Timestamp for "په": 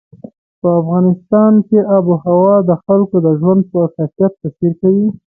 0.59-0.67, 3.71-3.79